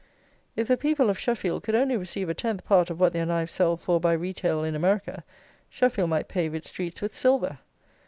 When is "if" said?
0.55-0.67